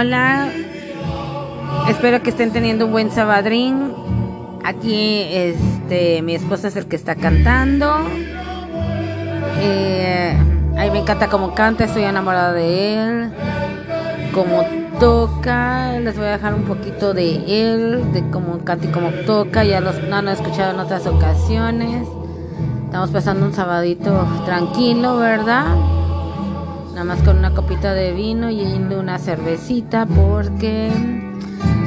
Hola, 0.00 0.48
espero 1.90 2.22
que 2.22 2.30
estén 2.30 2.52
teniendo 2.52 2.86
un 2.86 2.92
buen 2.92 3.10
sabadrín. 3.10 3.92
Aquí, 4.64 5.26
este, 5.30 6.22
mi 6.22 6.34
esposo 6.34 6.68
es 6.68 6.76
el 6.76 6.86
que 6.86 6.96
está 6.96 7.16
cantando. 7.16 7.98
Eh, 9.58 10.34
me 10.90 10.98
encanta 11.00 11.28
cómo 11.28 11.54
canta, 11.54 11.84
estoy 11.84 12.04
enamorada 12.04 12.54
de 12.54 12.94
él. 12.94 13.32
Cómo 14.32 14.64
toca, 14.98 15.98
les 16.00 16.16
voy 16.16 16.28
a 16.28 16.30
dejar 16.30 16.54
un 16.54 16.62
poquito 16.62 17.12
de 17.12 17.34
él, 17.46 18.10
de 18.14 18.26
cómo 18.30 18.60
canta 18.64 18.86
y 18.86 18.90
cómo 18.92 19.10
toca. 19.26 19.64
Ya 19.64 19.82
los, 19.82 20.02
no 20.04 20.22
lo 20.22 20.30
he 20.30 20.32
escuchado 20.32 20.72
en 20.72 20.80
otras 20.80 21.06
ocasiones. 21.06 22.08
Estamos 22.86 23.10
pasando 23.10 23.44
un 23.44 23.52
sabadito 23.52 24.26
tranquilo, 24.46 25.18
¿verdad? 25.18 25.99
Nada 27.00 27.14
más 27.14 27.24
con 27.24 27.38
una 27.38 27.54
copita 27.54 27.94
de 27.94 28.12
vino 28.12 28.50
y 28.50 28.60
una 28.62 29.18
cervecita 29.18 30.04
porque 30.04 30.90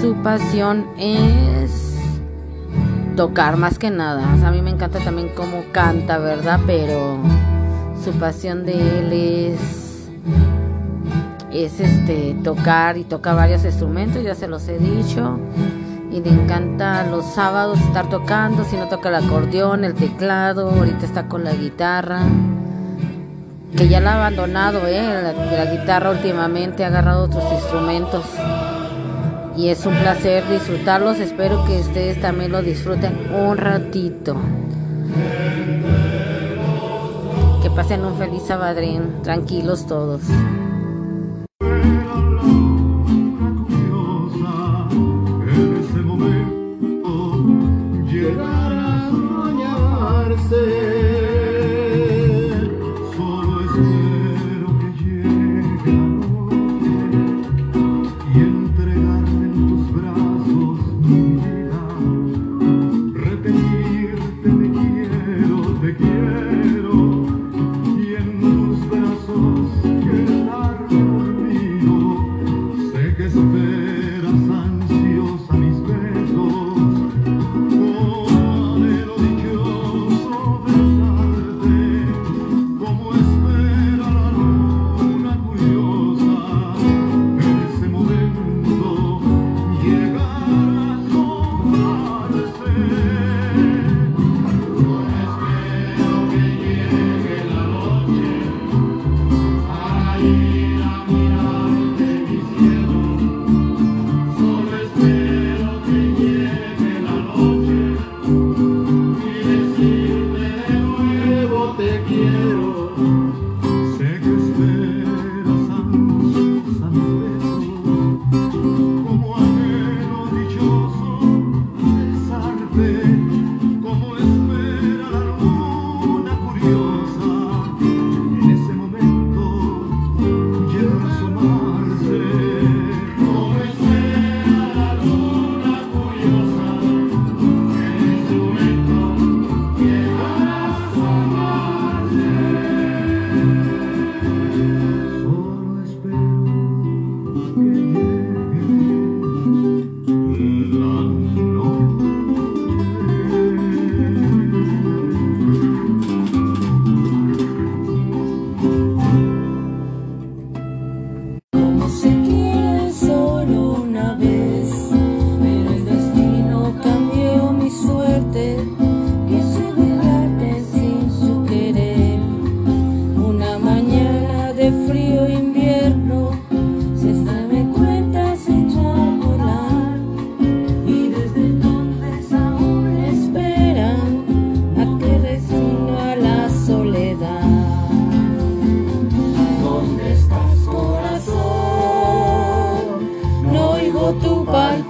su 0.00 0.14
pasión 0.22 0.86
es 0.98 1.98
tocar 3.14 3.58
más 3.58 3.78
que 3.78 3.90
nada. 3.90 4.32
a 4.32 4.50
mí 4.50 4.62
me 4.62 4.70
encanta 4.70 5.00
también 5.00 5.28
cómo 5.36 5.62
canta, 5.72 6.16
¿verdad? 6.16 6.58
Pero 6.66 7.18
su 8.02 8.12
pasión 8.12 8.64
de 8.64 9.00
él 9.00 9.12
es 9.12 10.08
es 11.52 11.80
este 11.80 12.34
tocar 12.42 12.96
y 12.96 13.04
toca 13.04 13.34
varios 13.34 13.62
instrumentos, 13.66 14.22
ya 14.22 14.34
se 14.34 14.48
los 14.48 14.66
he 14.68 14.78
dicho 14.78 15.38
y 16.10 16.22
le 16.22 16.30
encanta 16.30 17.06
los 17.08 17.26
sábados 17.26 17.78
estar 17.78 18.08
tocando, 18.08 18.64
si 18.64 18.76
no 18.76 18.88
toca 18.88 19.10
el 19.10 19.16
acordeón, 19.16 19.84
el 19.84 19.92
teclado, 19.92 20.70
ahorita 20.70 21.04
está 21.04 21.28
con 21.28 21.44
la 21.44 21.52
guitarra, 21.52 22.20
que 23.76 23.88
ya 23.88 24.00
la 24.00 24.12
ha 24.12 24.16
abandonado, 24.16 24.86
¿eh? 24.86 25.02
la, 25.02 25.64
guitarra 25.66 26.10
últimamente 26.10 26.84
ha 26.84 26.88
agarrado 26.88 27.24
otros 27.24 27.44
instrumentos 27.52 28.24
y 29.56 29.68
es 29.68 29.84
un 29.86 29.94
placer 29.94 30.48
disfrutarlos, 30.48 31.18
espero 31.18 31.64
que 31.64 31.80
ustedes 31.80 32.20
también 32.20 32.52
lo 32.52 32.62
disfruten 32.62 33.32
un 33.32 33.56
ratito. 33.56 34.36
Que 37.62 37.70
pasen 37.70 38.04
un 38.04 38.16
feliz 38.16 38.42
sabadrín, 38.46 39.22
tranquilos 39.22 39.86
todos. 39.86 40.22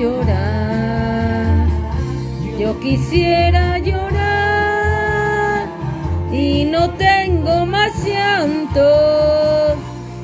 llorar. 0.00 1.66
Yo 2.58 2.78
quisiera 2.80 3.78
llorar 3.78 5.66
y 6.32 6.64
no 6.64 6.90
tengo 6.94 7.66
más 7.66 7.92
llanto. 8.04 9.76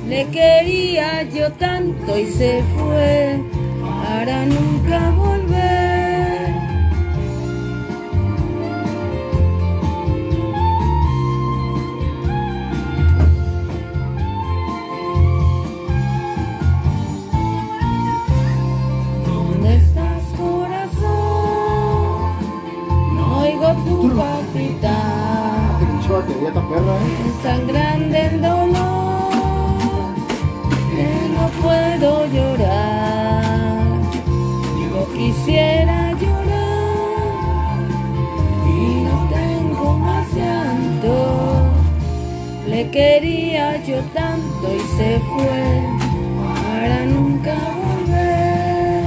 Le 0.09 0.27
quería 0.29 1.23
yo 1.25 1.53
tanto 1.53 2.19
y 2.19 2.27
se 2.27 2.63
fue 2.77 3.41
para 3.83 4.47
nunca 4.47 5.11
volver. 5.11 5.36
Se 44.97 45.21
fue 45.21 45.83
para 46.57 47.05
nunca 47.05 47.55
volver. 47.85 49.05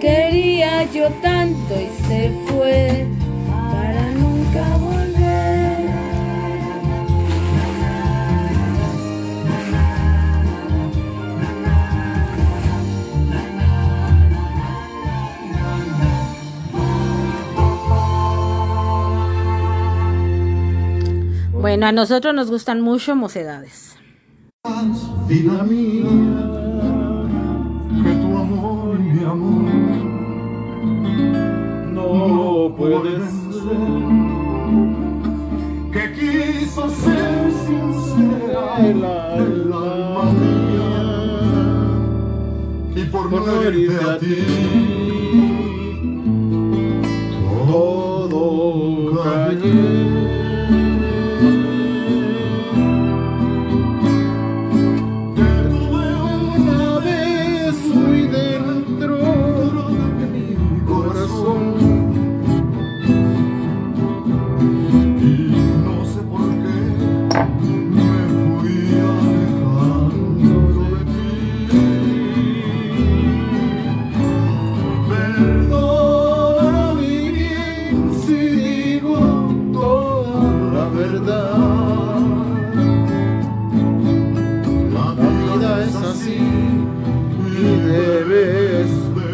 Quería 0.00 0.84
yo 0.92 1.10
tanto 1.20 1.74
y 1.74 1.88
se 2.06 2.30
fue 2.46 3.08
para 3.48 4.12
nunca 4.12 4.62
volver. 4.76 5.90
Bueno, 21.52 21.86
a 21.86 21.92
nosotros 21.92 22.32
nos 22.32 22.50
gustan 22.50 22.80
mucho 22.80 23.16
mocedades. 23.16 23.99
Vida 24.62 25.62
mía, 25.62 26.04
que 28.02 28.12
tu 28.14 28.36
amor, 28.36 28.98
mi 28.98 29.24
amor, 29.24 29.72
no 31.94 32.74
puede 32.76 33.16
ser. 33.20 33.78
Que 35.92 36.12
quiso 36.12 36.90
ser 36.90 37.50
sincera 37.64 38.86
el 38.86 39.02
alma 39.02 40.24
mía 40.38 41.00
y 42.96 43.04
por 43.06 43.32
no 43.32 43.62
herirte 43.62 44.04
a 44.04 44.18
ti 44.18 44.89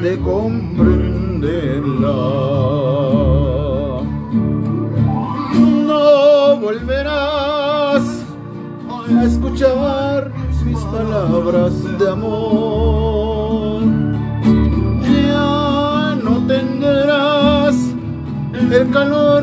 de 0.07 0.19
comprenderla. 0.21 2.17
No 5.89 6.57
volverás 6.61 8.05
a 8.89 9.25
escuchar 9.25 10.31
mis 10.65 10.79
palabras 10.97 11.73
de 11.99 12.07
amor. 12.09 13.83
Ya 15.29 16.17
no 16.23 16.35
tendrás 16.47 17.77
el 18.79 18.91
calor 18.93 19.36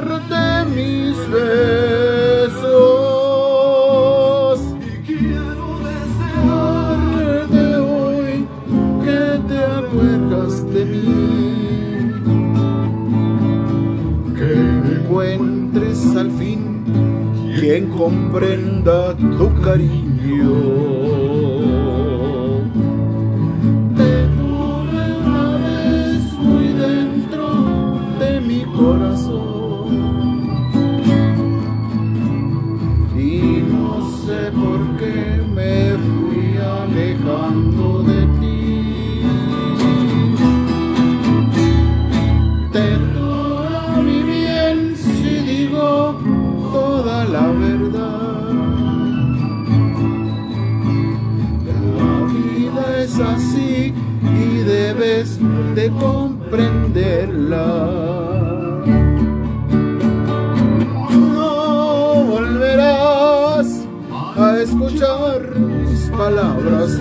quien 17.74 17.90
comprenda 17.90 19.16
tu 19.18 19.50
cariño. 19.64 20.54
Tuve 24.38 25.04
una 25.26 25.58
vez 25.58 26.34
muy 26.38 26.68
dentro 26.68 27.46
de 28.20 28.42
mi 28.42 28.62
corazón 28.78 29.88
y 33.18 33.64
no 33.74 34.08
sé 34.24 34.52
por 34.52 34.80
qué 35.00 35.42
me 35.56 35.98
fui 36.06 36.58
alejando 36.58 38.03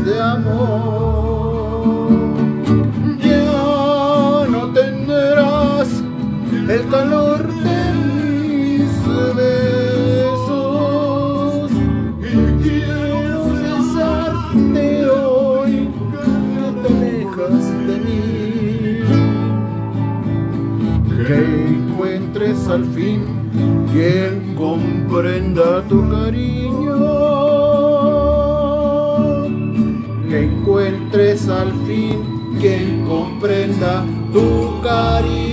de 0.05 0.21
amor. 0.21 2.09
Ya 3.21 4.47
no 4.49 4.73
tendrás 4.73 5.89
el 6.69 6.89
calor 6.91 7.47
de 7.47 7.81
mis 8.09 8.91
besos. 9.37 10.53
Y 12.21 12.35
quiero 12.63 13.41
besarte 13.63 14.87
hoy 15.11 15.75
que 16.13 16.67
te 16.81 16.89
alejas 16.95 17.65
de 17.87 17.95
mí 18.07 18.23
que 21.27 21.39
encuentres 21.69 22.59
al 22.69 22.85
fin 22.87 23.21
quien 23.93 24.55
comprenda 24.57 25.83
tu 25.83 25.99
cariño, 26.09 26.62
que 30.33 30.45
encuentres 30.45 31.47
al 31.47 31.71
fin 31.87 32.57
quien 32.59 33.05
comprenda 33.05 34.03
tu 34.33 34.81
cariño. 34.81 35.53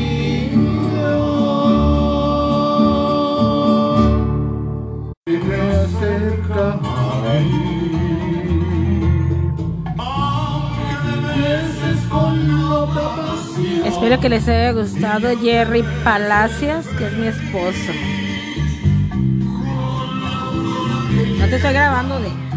A 6.51 7.39
mí. 7.41 7.69
Espero 13.85 14.19
que 14.21 14.29
les 14.29 14.47
haya 14.47 14.71
gustado 14.71 15.37
Jerry 15.41 15.83
Palacios, 16.05 16.87
que 16.97 17.07
es 17.07 17.13
mi 17.17 17.27
esposo. 17.27 17.91
estoy 21.51 21.73
grabando 21.73 22.19
de. 22.21 22.48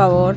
Favor. 0.00 0.34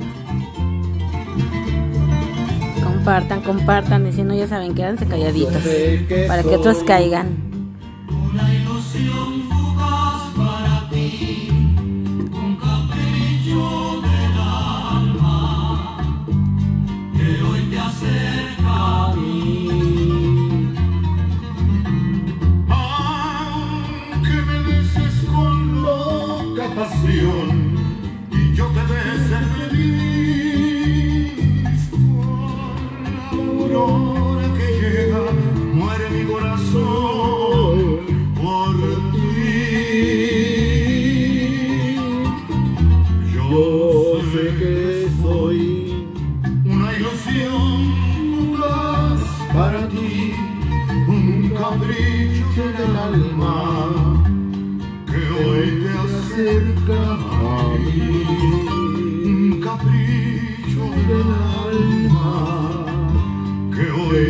Compartan, 2.83 3.41
compartan. 3.41 4.07
Y 4.07 4.11
si 4.11 4.23
no, 4.23 4.35
ya 4.35 4.45
saben, 4.45 4.75
quédense 4.75 5.05
calladitos. 5.05 5.63
que 5.63 6.25
Para 6.27 6.43
que 6.43 6.55
otros 6.57 6.83
caigan. 6.83 7.27
Aunque 24.11 24.35
me 24.47 24.57
beses 24.67 25.15
con 25.31 25.83
loca 25.83 26.65
pasión 26.75 27.52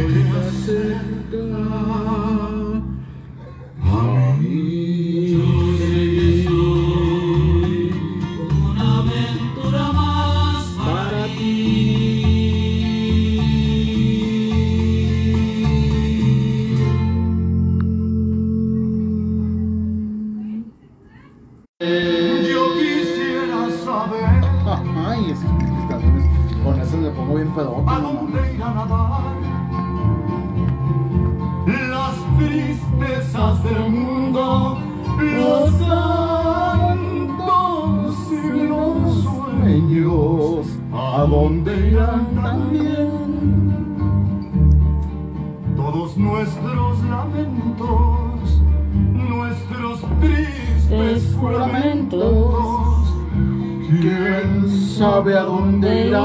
que 0.07 1.38
hoy 1.38 2.43
a 41.44 41.46
dónde 41.46 41.76
irán 41.90 42.26
también 42.42 43.20
todos 45.76 46.16
nuestros 46.16 47.04
lamentos, 47.04 48.62
nuestros 49.12 50.00
tristes 50.22 51.36
juramentos. 51.38 53.10
¿Quién 53.90 54.70
sabe 54.98 55.38
a 55.38 55.42
dónde 55.44 56.08
irán? 56.08 56.24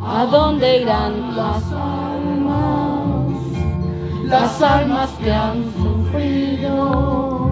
¿A 0.00 0.26
dónde 0.30 0.80
irán 0.80 1.36
las 1.36 1.62
almas? 1.70 3.34
Las 4.24 4.62
almas 4.62 5.10
que 5.22 5.30
han 5.30 5.62
sufrido. 5.74 7.50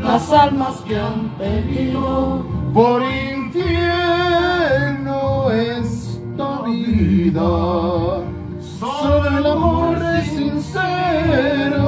Las 0.00 0.32
almas 0.32 0.76
que 0.86 0.96
han 0.96 1.28
perdido. 1.38 2.44
Por 2.72 3.02
infierno 3.02 4.01
vida. 7.04 8.22
El 9.36 9.46
amor 9.46 9.96
es 10.18 10.26
sincero. 10.28 11.86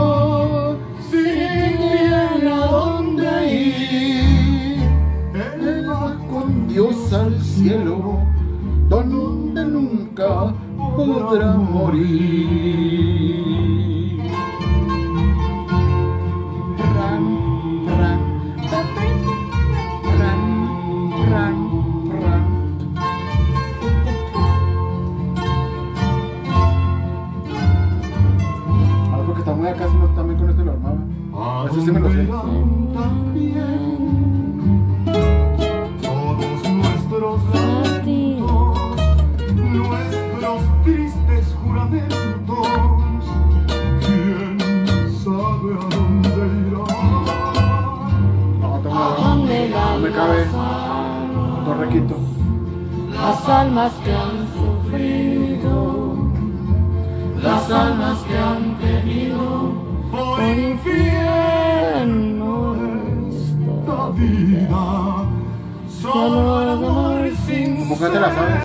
Sin 1.10 1.78
bien 1.78 2.48
a 2.48 2.66
dónde 2.66 3.28
ir. 3.52 4.78
Él 5.34 5.88
va 5.88 6.16
con 6.30 6.68
Dios 6.68 7.12
al 7.12 7.40
cielo, 7.40 8.18
donde 8.88 9.64
nunca 9.64 10.54
podrá 10.96 11.54
morir. 11.54 13.13
Las 53.46 53.58
almas 53.60 53.92
que 54.02 54.10
han 54.10 54.48
sufrido. 54.54 56.16
Las 57.42 57.70
almas 57.70 58.18
que 58.20 58.38
han 58.38 58.74
perdido. 58.80 59.74
Por 60.10 60.40
infierno 60.40 61.14
esta 63.28 64.08
vida, 64.14 65.26
solo 66.00 66.62
el 66.62 66.68
amor 66.70 67.30
sin 67.46 67.76
¿Cómo 67.80 67.96